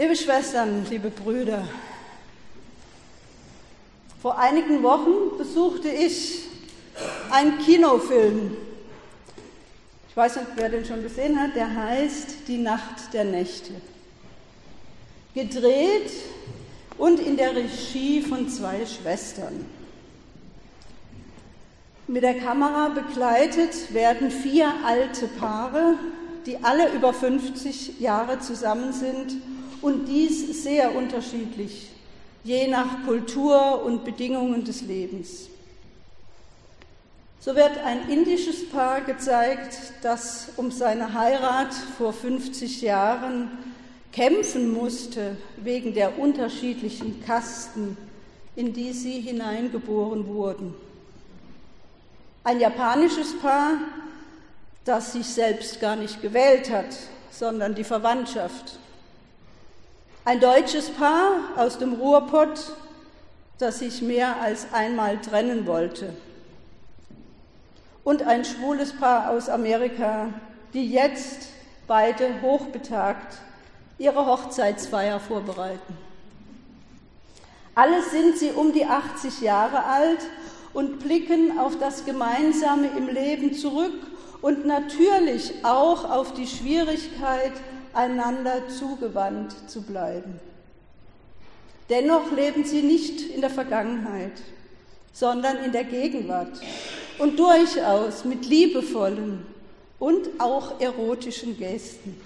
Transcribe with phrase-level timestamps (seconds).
[0.00, 1.66] Liebe Schwestern, liebe Brüder,
[4.22, 6.44] vor einigen Wochen besuchte ich
[7.32, 8.56] einen Kinofilm.
[10.08, 13.72] Ich weiß nicht, wer den schon gesehen hat, der heißt Die Nacht der Nächte.
[15.34, 16.12] Gedreht
[16.96, 19.66] und in der Regie von zwei Schwestern.
[22.06, 25.94] Mit der Kamera begleitet werden vier alte Paare,
[26.46, 29.32] die alle über 50 Jahre zusammen sind
[29.82, 31.90] und dies sehr unterschiedlich,
[32.44, 35.48] je nach Kultur und Bedingungen des Lebens.
[37.40, 43.50] So wird ein indisches Paar gezeigt, das um seine Heirat vor 50 Jahren
[44.12, 47.96] kämpfen musste wegen der unterschiedlichen Kasten,
[48.56, 50.74] in die sie hineingeboren wurden.
[52.42, 53.74] Ein japanisches Paar,
[54.84, 56.96] das sich selbst gar nicht gewählt hat,
[57.30, 58.78] sondern die Verwandtschaft.
[60.28, 62.74] Ein deutsches Paar aus dem Ruhrpott,
[63.56, 66.12] das sich mehr als einmal trennen wollte.
[68.04, 70.28] Und ein schwules Paar aus Amerika,
[70.74, 71.48] die jetzt
[71.86, 73.38] beide hochbetagt
[73.96, 75.96] ihre Hochzeitsfeier vorbereiten.
[77.74, 80.20] Alle sind sie um die 80 Jahre alt
[80.74, 83.94] und blicken auf das Gemeinsame im Leben zurück
[84.42, 87.52] und natürlich auch auf die Schwierigkeit,
[87.92, 90.40] einander zugewandt zu bleiben.
[91.88, 94.32] Dennoch leben sie nicht in der Vergangenheit,
[95.12, 96.60] sondern in der Gegenwart
[97.18, 99.46] und durchaus mit liebevollen
[99.98, 102.20] und auch erotischen Gesten.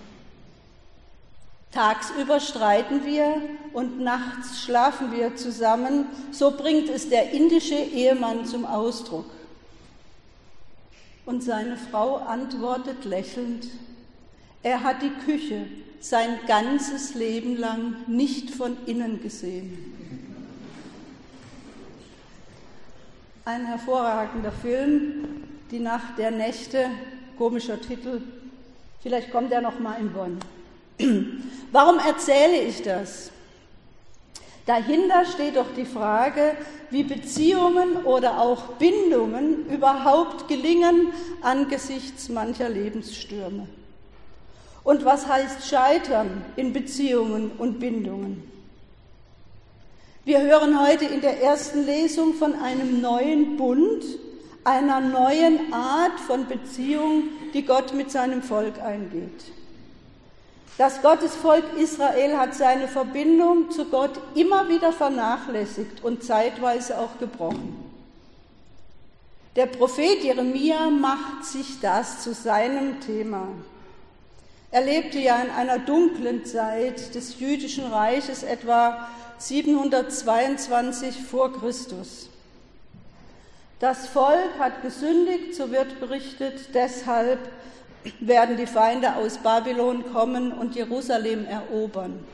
[1.70, 3.40] Tagsüber streiten wir
[3.72, 9.24] und nachts schlafen wir zusammen, so bringt es der indische Ehemann zum Ausdruck.
[11.24, 13.68] Und seine Frau antwortet lächelnd,
[14.62, 15.66] er hat die Küche
[16.00, 19.92] sein ganzes Leben lang nicht von innen gesehen.
[23.44, 26.90] Ein hervorragender Film, Die Nacht der Nächte,
[27.38, 28.20] komischer Titel.
[29.02, 30.38] Vielleicht kommt er noch mal in Bonn.
[31.72, 33.30] Warum erzähle ich das?
[34.66, 36.56] Dahinter steht doch die Frage,
[36.90, 41.08] wie Beziehungen oder auch Bindungen überhaupt gelingen
[41.40, 43.66] angesichts mancher Lebensstürme.
[44.84, 48.42] Und was heißt Scheitern in Beziehungen und Bindungen?
[50.24, 54.04] Wir hören heute in der ersten Lesung von einem neuen Bund,
[54.64, 59.44] einer neuen Art von Beziehung, die Gott mit seinem Volk eingeht.
[60.78, 67.76] Das Gottesvolk Israel hat seine Verbindung zu Gott immer wieder vernachlässigt und zeitweise auch gebrochen.
[69.54, 73.48] Der Prophet Jeremia macht sich das zu seinem Thema.
[74.72, 79.06] Er lebte ja in einer dunklen Zeit des jüdischen Reiches, etwa
[79.36, 82.30] 722 vor Christus.
[83.80, 87.38] Das Volk hat gesündigt, so wird berichtet, deshalb
[88.20, 92.24] werden die Feinde aus Babylon kommen und Jerusalem erobern.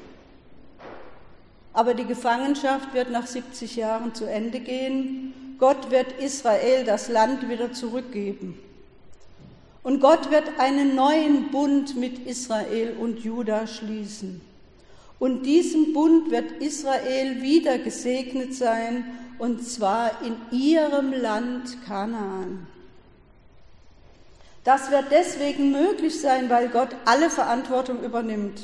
[1.73, 5.57] Aber die Gefangenschaft wird nach 70 Jahren zu Ende gehen.
[5.59, 8.63] Gott wird Israel das Land wieder zurückgeben.
[9.89, 14.43] Und Gott wird einen neuen Bund mit Israel und Juda schließen.
[15.19, 19.03] Und diesem Bund wird Israel wieder gesegnet sein,
[19.39, 22.67] und zwar in ihrem Land Kanaan.
[24.63, 28.61] Das wird deswegen möglich sein, weil Gott alle Verantwortung übernimmt.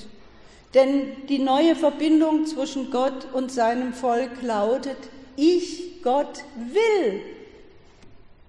[0.75, 4.99] Denn die neue Verbindung zwischen Gott und seinem Volk lautet,
[5.37, 7.23] ich, Gott, will.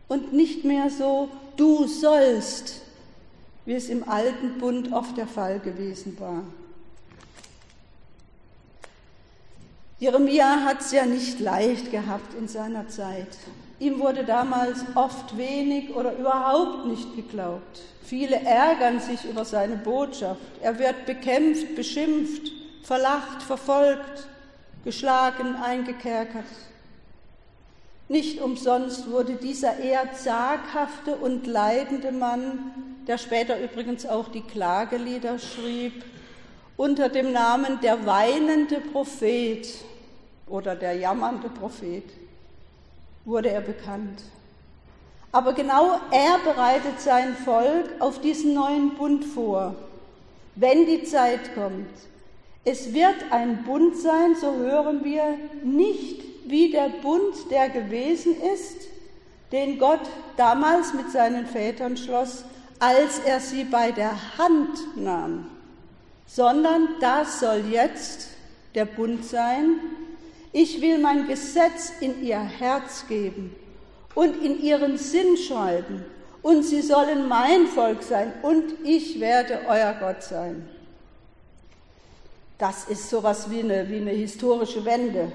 [0.09, 2.81] Und nicht mehr so, du sollst,
[3.65, 6.43] wie es im alten Bund oft der Fall gewesen war.
[9.97, 13.37] Jeremia hat es ja nicht leicht gehabt in seiner Zeit.
[13.79, 17.81] Ihm wurde damals oft wenig oder überhaupt nicht geglaubt.
[18.03, 20.41] Viele ärgern sich über seine Botschaft.
[20.61, 22.51] Er wird bekämpft, beschimpft,
[22.83, 24.27] verlacht, verfolgt,
[24.83, 26.45] geschlagen, eingekerkert.
[28.07, 32.71] Nicht umsonst wurde dieser eher zaghafte und leidende Mann,
[33.07, 36.03] der später übrigens auch die Klagelieder schrieb,
[36.77, 39.67] unter dem Namen der weinende Prophet
[40.47, 42.03] oder der jammernde Prophet
[43.23, 44.21] wurde er bekannt.
[45.31, 49.75] Aber genau er bereitet sein Volk auf diesen neuen Bund vor,
[50.55, 51.89] wenn die Zeit kommt.
[52.63, 58.87] Es wird ein Bund sein, so hören wir, nicht wie der Bund, der gewesen ist,
[59.51, 60.01] den Gott
[60.37, 62.43] damals mit seinen Vätern schloss,
[62.79, 65.47] als er sie bei der Hand nahm,
[66.27, 68.29] sondern das soll jetzt
[68.73, 69.79] der Bund sein.
[70.51, 73.55] Ich will mein Gesetz in ihr Herz geben
[74.13, 76.03] und in ihren Sinn schreiben,
[76.41, 80.69] und sie sollen mein Volk sein, und ich werde euer Gott sein.
[82.57, 85.31] Das ist sowas wie eine, wie eine historische Wende.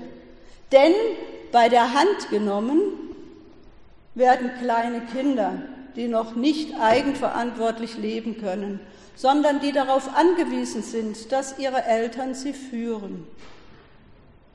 [0.73, 0.93] Denn
[1.53, 2.81] bei der Hand genommen
[4.15, 5.63] werden kleine Kinder,
[5.97, 8.81] die noch nicht eigenverantwortlich leben können,
[9.17, 13.27] sondern die darauf angewiesen sind, dass ihre Eltern sie führen.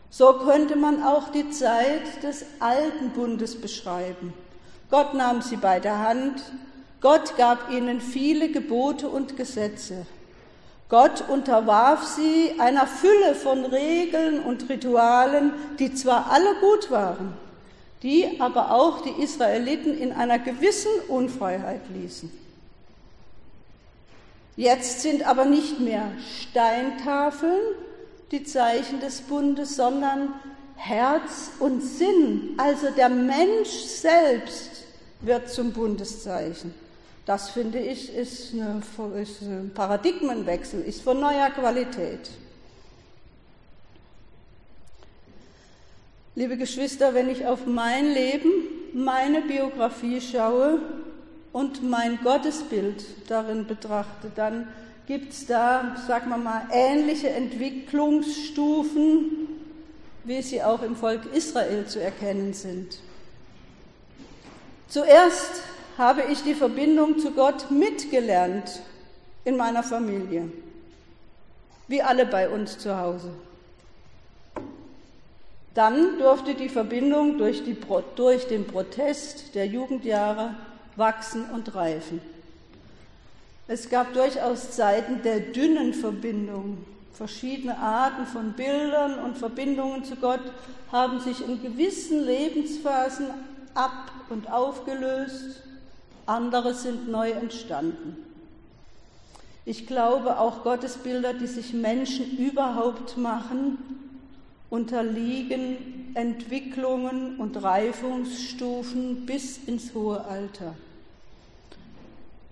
[0.09, 4.33] So könnte man auch die Zeit des alten Bundes beschreiben.
[4.89, 6.41] Gott nahm sie bei der Hand,
[7.01, 10.05] Gott gab ihnen viele Gebote und Gesetze.
[10.87, 17.33] Gott unterwarf sie einer Fülle von Regeln und Ritualen, die zwar alle gut waren,
[18.03, 22.31] die aber auch die Israeliten in einer gewissen Unfreiheit ließen.
[24.55, 26.11] Jetzt sind aber nicht mehr
[26.41, 27.61] Steintafeln
[28.31, 30.33] die Zeichen des Bundes, sondern
[30.75, 34.83] Herz und Sinn, also der Mensch selbst
[35.21, 36.73] wird zum Bundeszeichen.
[37.25, 38.81] Das finde ich ist, eine,
[39.19, 42.29] ist ein Paradigmenwechsel, ist von neuer Qualität.
[46.35, 48.51] Liebe Geschwister, wenn ich auf mein Leben,
[48.93, 50.77] meine Biografie schaue
[51.51, 54.67] und mein Gottesbild darin betrachte, dann
[55.07, 59.47] gibt es da, sagen wir mal, ähnliche Entwicklungsstufen,
[60.25, 62.99] wie sie auch im Volk Israel zu erkennen sind.
[64.89, 65.63] Zuerst
[65.97, 68.81] habe ich die Verbindung zu Gott mitgelernt
[69.45, 70.51] in meiner Familie,
[71.87, 73.31] wie alle bei uns zu Hause.
[75.73, 77.77] Dann durfte die Verbindung durch, die,
[78.15, 80.55] durch den Protest der Jugendjahre
[80.95, 82.21] wachsen und reifen.
[83.67, 86.85] Es gab durchaus Zeiten der dünnen Verbindung.
[87.13, 90.41] Verschiedene Arten von Bildern und Verbindungen zu Gott
[90.91, 93.27] haben sich in gewissen Lebensphasen
[93.73, 95.61] ab und aufgelöst
[96.25, 98.17] andere sind neu entstanden.
[99.65, 103.77] Ich glaube, auch Gottesbilder, die sich Menschen überhaupt machen,
[104.69, 110.75] unterliegen Entwicklungen und Reifungsstufen bis ins hohe Alter.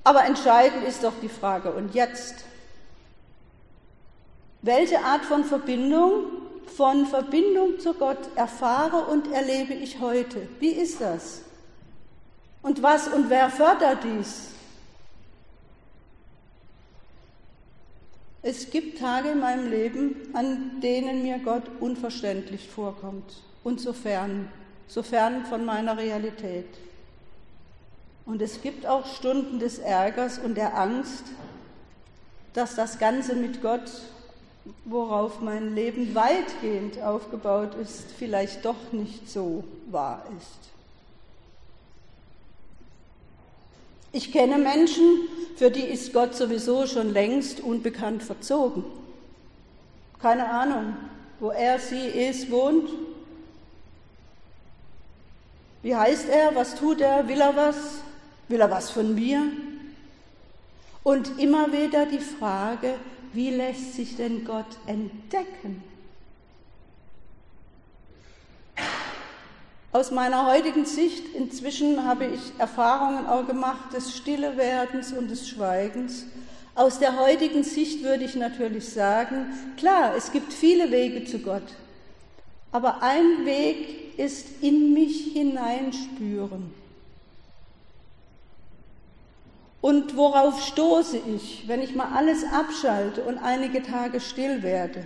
[0.03, 2.45] Aber entscheidend ist doch die Frage, und jetzt?
[4.61, 6.23] Welche Art von Verbindung,
[6.75, 10.47] von Verbindung zu Gott erfahre und erlebe ich heute?
[10.59, 11.41] Wie ist das?
[12.63, 14.49] Und was und wer fördert dies?
[18.41, 24.49] Es gibt Tage in meinem Leben, an denen mir Gott unverständlich vorkommt und so fern,
[24.87, 26.67] so fern von meiner Realität.
[28.25, 31.23] Und es gibt auch Stunden des Ärgers und der Angst,
[32.53, 33.91] dass das Ganze mit Gott,
[34.85, 40.72] worauf mein Leben weitgehend aufgebaut ist, vielleicht doch nicht so wahr ist.
[44.15, 48.83] Ich kenne Menschen, für die ist Gott sowieso schon längst unbekannt verzogen.
[50.21, 50.95] Keine Ahnung,
[51.39, 52.89] wo er, sie ist, wohnt.
[55.81, 56.55] Wie heißt er?
[56.55, 57.27] Was tut er?
[57.27, 57.75] Will er was?
[58.49, 59.47] Will er was von mir?
[61.01, 62.93] Und immer wieder die Frage,
[63.33, 65.83] wie lässt sich denn Gott entdecken?
[69.93, 76.25] Aus meiner heutigen Sicht, inzwischen habe ich Erfahrungen auch gemacht des Stillewerdens und des Schweigens.
[76.73, 79.45] Aus der heutigen Sicht würde ich natürlich sagen,
[79.77, 81.61] klar, es gibt viele Wege zu Gott,
[82.71, 86.73] aber ein Weg ist in mich hineinspüren.
[89.79, 95.05] Und worauf stoße ich, wenn ich mal alles abschalte und einige Tage still werde?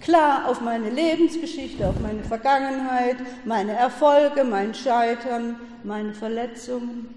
[0.00, 7.14] Klar auf meine Lebensgeschichte, auf meine Vergangenheit, meine Erfolge, mein Scheitern, meine Verletzungen,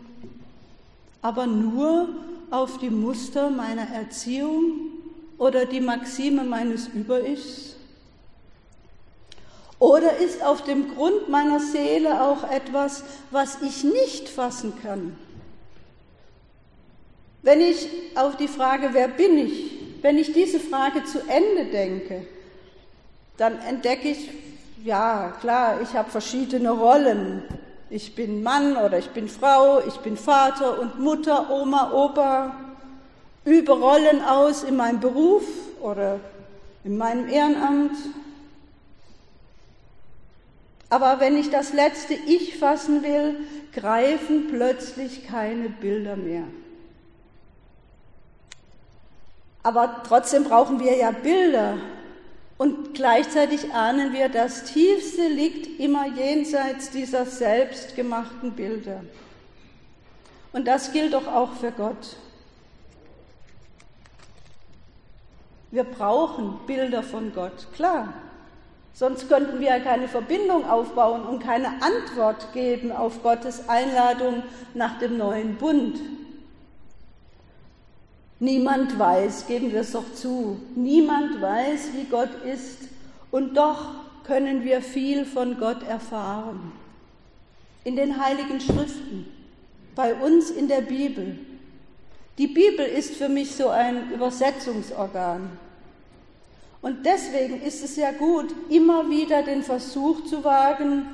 [1.21, 2.09] aber nur
[2.49, 4.73] auf die Muster meiner Erziehung
[5.37, 7.75] oder die Maxime meines Über-Ichs?
[9.79, 15.15] Oder ist auf dem Grund meiner Seele auch etwas, was ich nicht fassen kann?
[17.41, 19.71] Wenn ich auf die Frage, wer bin ich,
[20.03, 22.27] wenn ich diese Frage zu Ende denke,
[23.41, 24.29] dann entdecke ich,
[24.83, 27.41] ja klar, ich habe verschiedene Rollen.
[27.89, 32.55] Ich bin Mann oder ich bin Frau, ich bin Vater und Mutter, Oma, Opa,
[33.43, 35.43] übe Rollen aus in meinem Beruf
[35.81, 36.19] oder
[36.83, 37.97] in meinem Ehrenamt.
[40.89, 43.37] Aber wenn ich das letzte Ich fassen will,
[43.73, 46.43] greifen plötzlich keine Bilder mehr.
[49.63, 51.77] Aber trotzdem brauchen wir ja Bilder.
[52.61, 59.03] Und gleichzeitig ahnen wir, das Tiefste liegt immer jenseits dieser selbstgemachten Bilder.
[60.53, 62.17] Und das gilt doch auch für Gott.
[65.71, 68.13] Wir brauchen Bilder von Gott, klar.
[68.93, 74.43] Sonst könnten wir ja keine Verbindung aufbauen und keine Antwort geben auf Gottes Einladung
[74.75, 75.99] nach dem neuen Bund.
[78.41, 82.79] Niemand weiß, geben wir es doch zu, niemand weiß, wie Gott ist
[83.29, 83.93] und doch
[84.23, 86.71] können wir viel von Gott erfahren.
[87.83, 89.27] In den heiligen Schriften,
[89.93, 91.37] bei uns in der Bibel.
[92.39, 95.51] Die Bibel ist für mich so ein Übersetzungsorgan.
[96.81, 101.05] Und deswegen ist es ja gut, immer wieder den Versuch zu wagen,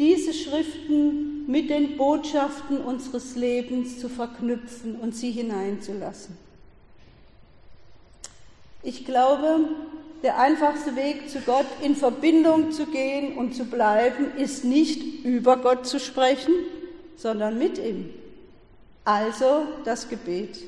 [0.00, 6.45] diese Schriften mit den Botschaften unseres Lebens zu verknüpfen und sie hineinzulassen.
[8.86, 9.64] Ich glaube,
[10.22, 15.56] der einfachste Weg zu Gott in Verbindung zu gehen und zu bleiben, ist nicht über
[15.56, 16.54] Gott zu sprechen,
[17.16, 18.10] sondern mit ihm.
[19.04, 20.58] Also das Gebet.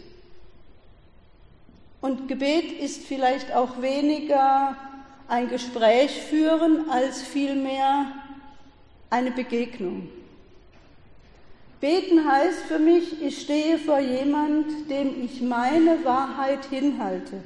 [2.01, 4.77] Und Gebet ist vielleicht auch weniger
[5.29, 8.07] ein Gespräch führen als vielmehr
[9.11, 10.09] eine Begegnung.
[11.81, 17.45] Beten heißt für mich, ich stehe vor jemand, dem ich meine Wahrheit hinhalte,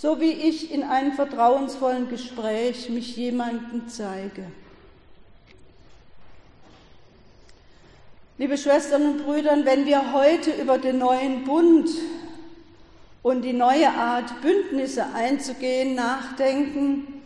[0.00, 4.44] so wie ich in einem vertrauensvollen Gespräch mich jemandem zeige.
[8.38, 11.90] Liebe Schwestern und Brüder, wenn wir heute über den neuen Bund
[13.24, 17.20] und die neue Art, Bündnisse einzugehen, nachdenken,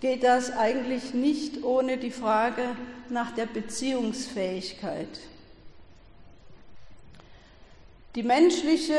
[0.00, 2.62] geht das eigentlich nicht ohne die Frage
[3.10, 5.20] nach der Beziehungsfähigkeit.
[8.14, 8.94] Die menschliche,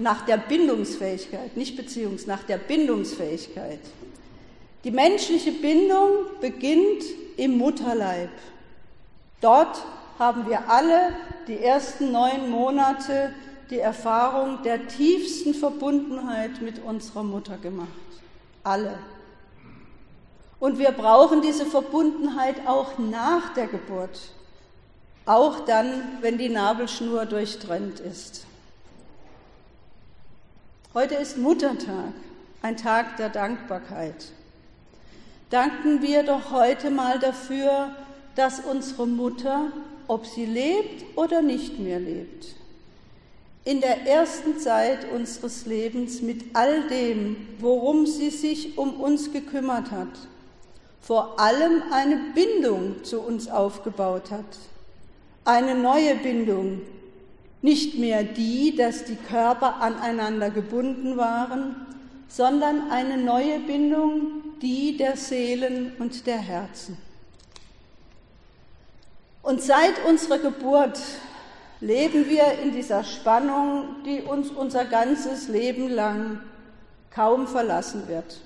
[0.00, 3.80] nach der Bindungsfähigkeit, nicht Beziehungs, nach der Bindungsfähigkeit.
[4.84, 7.04] Die menschliche Bindung beginnt
[7.36, 8.30] im Mutterleib.
[9.40, 9.84] Dort
[10.18, 11.14] haben wir alle
[11.48, 13.34] die ersten neun Monate
[13.70, 17.88] die Erfahrung der tiefsten Verbundenheit mit unserer Mutter gemacht.
[18.64, 18.98] Alle.
[20.58, 24.20] Und wir brauchen diese Verbundenheit auch nach der Geburt,
[25.24, 28.46] auch dann, wenn die Nabelschnur durchtrennt ist.
[30.92, 32.14] Heute ist Muttertag,
[32.62, 34.32] ein Tag der Dankbarkeit.
[35.48, 37.94] Danken wir doch heute mal dafür,
[38.34, 39.70] dass unsere Mutter,
[40.08, 42.56] ob sie lebt oder nicht mehr lebt,
[43.64, 49.92] in der ersten Zeit unseres Lebens mit all dem, worum sie sich um uns gekümmert
[49.92, 50.08] hat,
[51.00, 54.58] vor allem eine Bindung zu uns aufgebaut hat.
[55.44, 56.80] Eine neue Bindung,
[57.62, 61.76] nicht mehr die, dass die Körper aneinander gebunden waren,
[62.28, 66.96] sondern eine neue Bindung, die der Seelen und der Herzen.
[69.42, 71.00] Und seit unserer Geburt
[71.80, 76.40] leben wir in dieser Spannung, die uns unser ganzes Leben lang
[77.10, 78.40] kaum verlassen wird.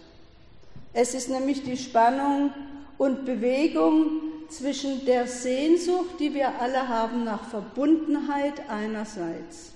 [0.93, 2.53] Es ist nämlich die Spannung
[2.97, 9.75] und Bewegung zwischen der Sehnsucht, die wir alle haben nach Verbundenheit einerseits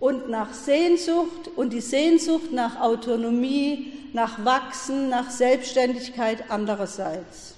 [0.00, 7.54] und nach Sehnsucht und die Sehnsucht nach Autonomie, nach Wachsen, nach Selbstständigkeit andererseits.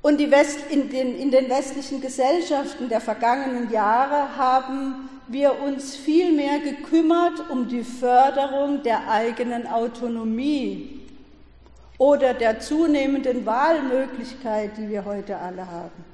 [0.00, 6.32] Und West, in, den, in den westlichen Gesellschaften der vergangenen Jahre haben wir uns viel
[6.32, 11.01] mehr gekümmert um die Förderung der eigenen Autonomie
[12.02, 16.04] oder der zunehmenden Wahlmöglichkeit, die wir heute alle haben.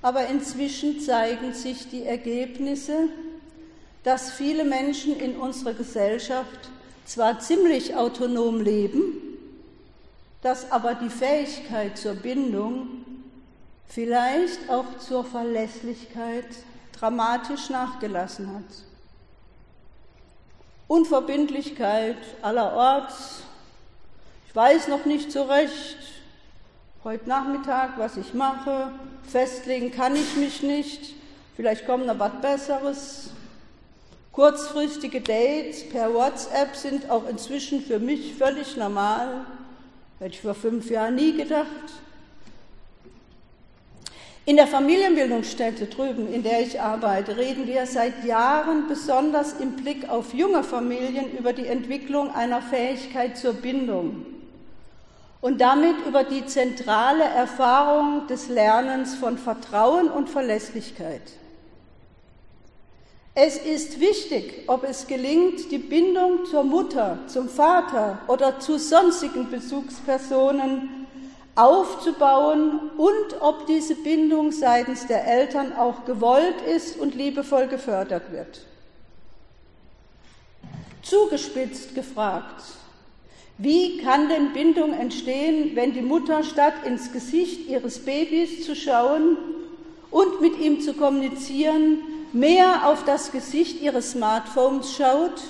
[0.00, 3.10] Aber inzwischen zeigen sich die Ergebnisse,
[4.04, 6.70] dass viele Menschen in unserer Gesellschaft
[7.04, 9.20] zwar ziemlich autonom leben,
[10.40, 13.04] dass aber die Fähigkeit zur Bindung,
[13.86, 16.46] vielleicht auch zur Verlässlichkeit
[16.98, 18.84] dramatisch nachgelassen hat.
[20.86, 23.42] Unverbindlichkeit allerorts.
[24.58, 25.98] Weiß noch nicht so recht,
[27.04, 28.90] heute Nachmittag, was ich mache.
[29.22, 31.14] Festlegen kann ich mich nicht.
[31.54, 33.30] Vielleicht kommt noch was Besseres.
[34.32, 39.46] Kurzfristige Dates per WhatsApp sind auch inzwischen für mich völlig normal.
[40.18, 41.68] Hätte ich vor fünf Jahren nie gedacht.
[44.44, 50.08] In der Familienbildungsstätte drüben, in der ich arbeite, reden wir seit Jahren besonders im Blick
[50.08, 54.26] auf junge Familien über die Entwicklung einer Fähigkeit zur Bindung
[55.40, 61.22] und damit über die zentrale Erfahrung des Lernens von Vertrauen und Verlässlichkeit.
[63.34, 69.48] Es ist wichtig, ob es gelingt, die Bindung zur Mutter, zum Vater oder zu sonstigen
[69.48, 71.06] Bezugspersonen
[71.54, 78.60] aufzubauen und ob diese Bindung seitens der Eltern auch gewollt ist und liebevoll gefördert wird.
[81.02, 82.62] Zugespitzt gefragt,
[83.58, 89.36] wie kann denn Bindung entstehen, wenn die Mutter statt ins Gesicht ihres Babys zu schauen
[90.12, 91.98] und mit ihm zu kommunizieren,
[92.32, 95.42] mehr auf das Gesicht ihres Smartphones schaut?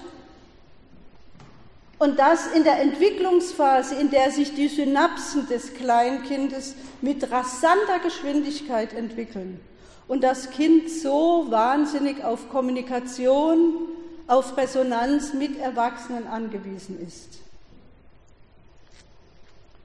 [1.98, 8.94] Und das in der Entwicklungsphase, in der sich die Synapsen des Kleinkindes mit rasanter Geschwindigkeit
[8.94, 9.60] entwickeln
[10.06, 13.74] und das Kind so wahnsinnig auf Kommunikation,
[14.26, 17.40] auf Resonanz mit Erwachsenen angewiesen ist.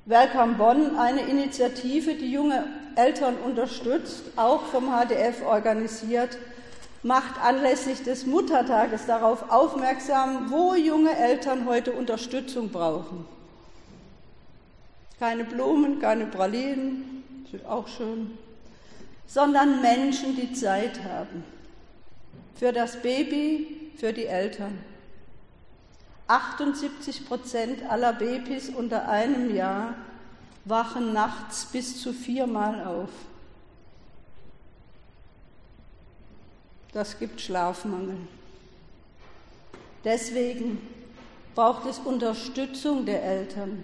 [0.06, 2.66] Welcome Bonn, eine Initiative, die junge
[2.98, 6.38] Eltern unterstützt, auch vom HDF organisiert,
[7.04, 13.26] macht anlässlich des Muttertages darauf aufmerksam, wo junge Eltern heute Unterstützung brauchen.
[15.20, 17.24] Keine Blumen, keine Pralinen,
[17.66, 18.38] auch schön,
[19.26, 21.46] sondern Menschen, die Zeit haben.
[22.56, 24.80] Für das Baby, für die Eltern.
[26.27, 29.96] 78 Prozent aller Babys unter einem Jahr
[30.65, 33.10] wachen nachts bis zu viermal auf.
[36.94, 38.18] Das gibt Schlafmangel.
[40.03, 40.80] Deswegen
[41.56, 43.84] braucht es Unterstützung der Eltern.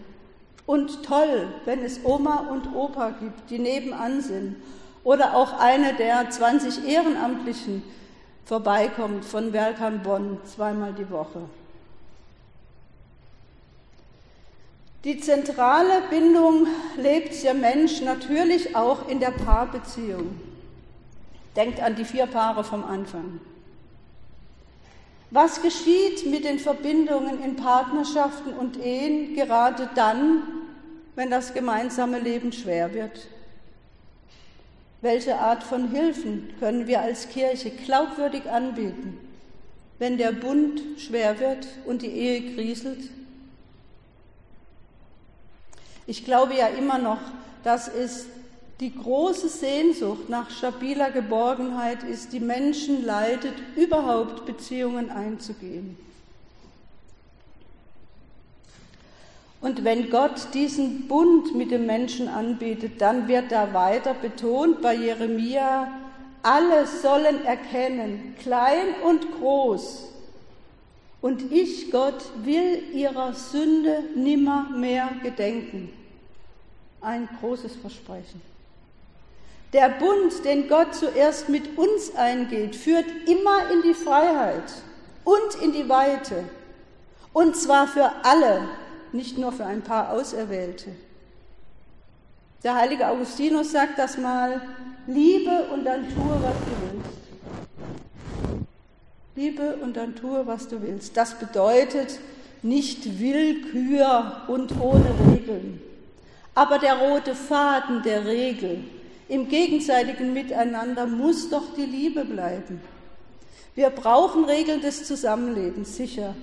[0.66, 4.58] Und toll, wenn es Oma und Opa gibt, die nebenan sind.
[5.04, 7.84] Oder auch eine der 20 Ehrenamtlichen
[8.46, 11.42] vorbeikommt von Welcome Bonn zweimal die Woche.
[15.06, 20.38] Die zentrale Bindung lebt der Mensch natürlich auch in der Paarbeziehung.
[21.56, 23.40] Denkt an die vier Paare vom Anfang.
[25.32, 30.44] Was geschieht mit den Verbindungen in Partnerschaften und Ehen gerade dann,
[31.16, 33.28] wenn das gemeinsame Leben schwer wird?
[35.02, 39.18] Welche Art von Hilfen können wir als Kirche glaubwürdig anbieten,
[39.98, 43.10] wenn der Bund schwer wird und die Ehe kriselt?
[46.10, 47.20] Ich glaube ja immer noch,
[47.64, 48.26] dass es
[48.80, 55.96] die große Sehnsucht nach stabiler Geborgenheit ist, die Menschen leitet, überhaupt Beziehungen einzugehen.
[59.62, 64.96] Und wenn Gott diesen Bund mit dem Menschen anbietet, dann wird da weiter betont bei
[64.96, 65.90] Jeremia,
[66.42, 70.06] alle sollen erkennen, klein und groß,
[71.22, 75.99] und ich, Gott, will ihrer Sünde nimmer mehr gedenken
[77.02, 78.42] ein großes Versprechen.
[79.74, 84.72] Der Bund, den Gott zuerst mit uns eingeht, führt immer in die Freiheit
[85.24, 86.44] und in die Weite.
[87.34, 88.68] Und zwar für alle,
[89.12, 90.92] nicht nur für ein paar Auserwählte.
[92.64, 94.62] Der heilige Augustinus sagt das mal,
[95.08, 97.20] liebe und dann tue, was du willst.
[99.36, 101.16] Liebe und dann tue, was du willst.
[101.16, 102.20] Das bedeutet
[102.62, 105.82] nicht Willkür und ohne Regeln.
[106.60, 108.84] Aber der rote Faden der Regel
[109.30, 112.82] im gegenseitigen Miteinander muss doch die Liebe bleiben.
[113.76, 116.36] Wir brauchen Regeln des Zusammenlebens, sicher.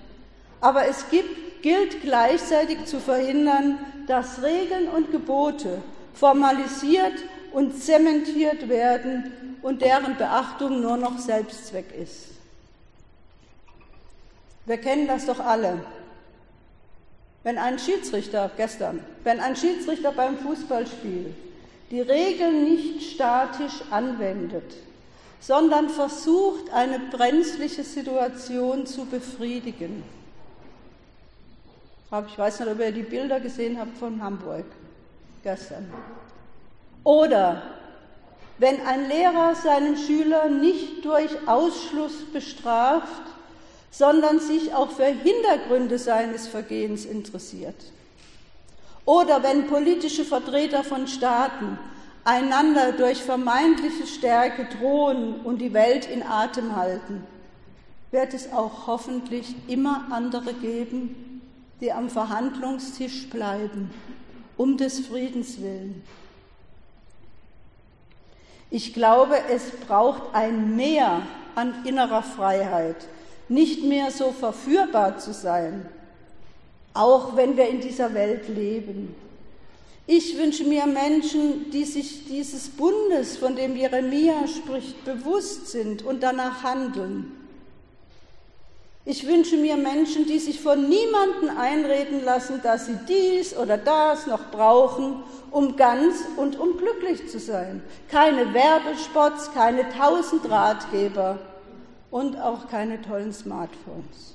[0.63, 5.83] Aber es gibt, gilt gleichzeitig zu verhindern, dass Regeln und Gebote
[6.15, 12.29] formalisiert und zementiert werden und deren Beachtung nur noch Selbstzweck ist.
[14.65, 15.83] Wir kennen das doch alle.
[17.47, 21.33] Wenn ein Schiedsrichter gestern, wenn ein Schiedsrichter beim Fußballspiel
[21.93, 24.75] die Regeln nicht statisch anwendet,
[25.39, 30.03] sondern versucht, eine brenzliche Situation zu befriedigen.
[32.27, 34.67] Ich weiß nicht, ob ihr die Bilder gesehen habt von Hamburg
[35.45, 35.89] gestern.
[37.05, 37.63] Oder
[38.59, 43.36] wenn ein Lehrer seinen Schüler nicht durch Ausschluss bestraft,
[43.97, 47.77] sondern sich auch für Hintergründe seines Vergehens interessiert.
[49.07, 51.79] Oder wenn politische Vertreter von Staaten
[52.23, 57.25] einander durch vermeintliche Stärke drohen und die Welt in Atem halten,
[58.11, 61.41] wird es auch hoffentlich immer andere geben,
[61.81, 63.91] die am Verhandlungstisch bleiben,
[64.59, 66.03] um des Friedens willen.
[68.71, 71.23] Ich glaube, es braucht ein Mehr
[71.55, 72.97] an innerer Freiheit,
[73.49, 75.89] nicht mehr so verführbar zu sein,
[76.95, 79.15] auch wenn wir in dieser Welt leben.
[80.09, 86.23] Ich wünsche mir Menschen, die sich dieses Bundes, von dem Jeremia spricht, bewusst sind und
[86.23, 87.33] danach handeln.
[89.05, 94.27] Ich wünsche mir Menschen, die sich von niemandem einreden lassen, dass sie dies oder das
[94.27, 97.83] noch brauchen, um ganz und um glücklich zu sein.
[98.11, 101.39] Keine Werbespots, keine tausend Ratgeber
[102.11, 104.35] und auch keine tollen Smartphones.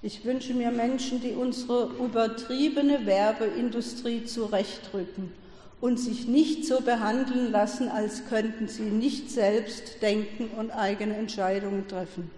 [0.00, 5.32] Ich wünsche mir Menschen, die unsere übertriebene Werbeindustrie zurechtrücken
[5.80, 11.88] und sich nicht so behandeln lassen, als könnten sie nicht selbst denken und eigene Entscheidungen
[11.88, 12.30] treffen.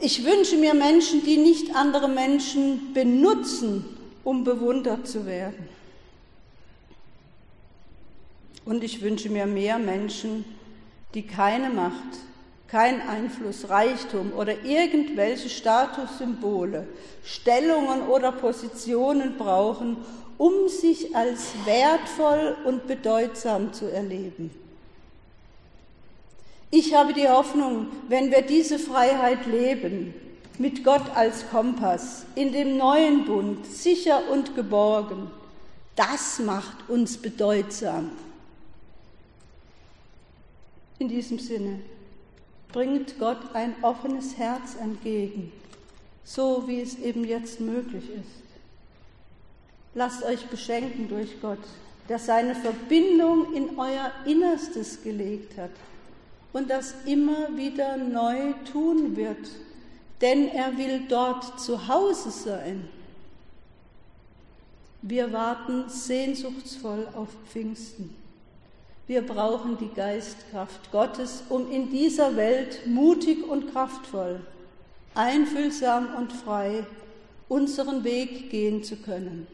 [0.00, 3.84] Ich wünsche mir Menschen, die nicht andere Menschen benutzen,
[4.24, 5.68] um bewundert zu werden.
[8.64, 10.44] Und ich wünsche mir mehr Menschen,
[11.14, 12.18] die keine Macht,
[12.68, 16.86] kein Einfluss, Reichtum oder irgendwelche Statussymbole,
[17.24, 19.96] Stellungen oder Positionen brauchen,
[20.38, 24.50] um sich als wertvoll und bedeutsam zu erleben.
[26.70, 30.14] Ich habe die Hoffnung, wenn wir diese Freiheit leben,
[30.58, 35.30] mit Gott als Kompass, in dem neuen Bund, sicher und geborgen,
[35.96, 38.10] das macht uns bedeutsam.
[41.00, 41.80] In diesem Sinne
[42.72, 45.50] bringt Gott ein offenes Herz entgegen,
[46.24, 48.44] so wie es eben jetzt möglich ist.
[49.94, 51.58] Lasst euch beschenken durch Gott,
[52.10, 55.70] der seine Verbindung in euer Innerstes gelegt hat
[56.52, 59.48] und das immer wieder neu tun wird,
[60.20, 62.86] denn er will dort zu Hause sein.
[65.00, 68.19] Wir warten sehnsuchtsvoll auf Pfingsten.
[69.10, 74.38] Wir brauchen die Geistkraft Gottes, um in dieser Welt mutig und kraftvoll,
[75.16, 76.86] einfühlsam und frei
[77.48, 79.48] unseren Weg gehen zu können.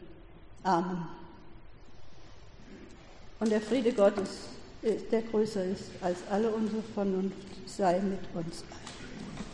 [0.61, 1.07] Amen.
[3.39, 4.29] Und der Friede Gottes
[4.83, 8.86] der größer ist als alle unsere Vernunft, sei mit uns allen.